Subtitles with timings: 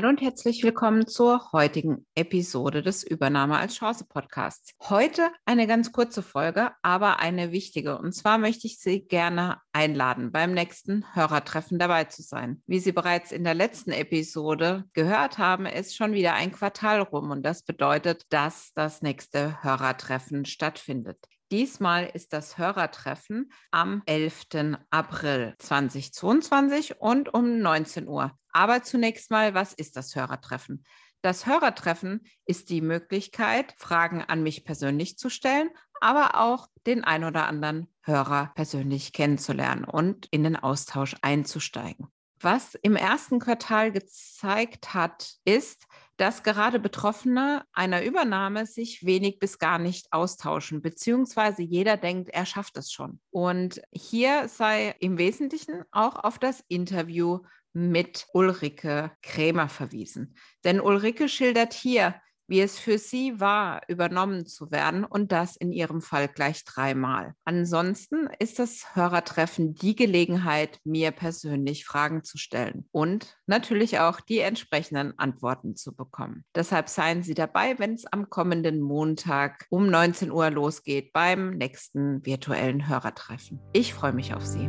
[0.00, 4.72] Hallo und herzlich willkommen zur heutigen Episode des Übernahme als Chance Podcasts.
[4.88, 7.98] Heute eine ganz kurze Folge, aber eine wichtige.
[7.98, 12.62] Und zwar möchte ich Sie gerne einladen, beim nächsten Hörertreffen dabei zu sein.
[12.66, 17.30] Wie Sie bereits in der letzten Episode gehört haben, ist schon wieder ein Quartal rum
[17.30, 21.18] und das bedeutet, dass das nächste Hörertreffen stattfindet.
[21.50, 24.76] Diesmal ist das Hörertreffen am 11.
[24.90, 28.38] April 2022 und um 19 Uhr.
[28.52, 30.84] Aber zunächst mal, was ist das Hörertreffen?
[31.22, 37.24] Das Hörertreffen ist die Möglichkeit, Fragen an mich persönlich zu stellen, aber auch den ein
[37.24, 42.06] oder anderen Hörer persönlich kennenzulernen und in den Austausch einzusteigen.
[42.42, 45.86] Was im ersten Quartal gezeigt hat, ist,
[46.20, 52.44] dass gerade Betroffene einer Übernahme sich wenig bis gar nicht austauschen, beziehungsweise jeder denkt, er
[52.44, 53.20] schafft es schon.
[53.30, 57.38] Und hier sei im Wesentlichen auch auf das Interview
[57.72, 60.36] mit Ulrike Krämer verwiesen.
[60.62, 65.72] Denn Ulrike schildert hier, wie es für sie war, übernommen zu werden und das in
[65.72, 67.34] ihrem Fall gleich dreimal.
[67.44, 74.40] Ansonsten ist das Hörertreffen die Gelegenheit, mir persönlich Fragen zu stellen und natürlich auch die
[74.40, 76.44] entsprechenden Antworten zu bekommen.
[76.56, 82.26] Deshalb seien Sie dabei, wenn es am kommenden Montag um 19 Uhr losgeht beim nächsten
[82.26, 83.60] virtuellen Hörertreffen.
[83.72, 84.68] Ich freue mich auf Sie.